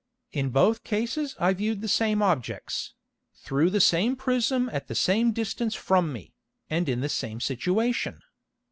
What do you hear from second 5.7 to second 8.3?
from me, and in the same Situation.